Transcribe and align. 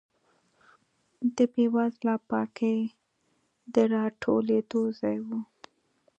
د 1.35 1.37
بېوزله 1.53 2.15
پاړکي 2.29 2.75
د 3.73 3.75
راټولېدو 3.93 4.81
ځای 4.99 5.17
و. 5.25 5.27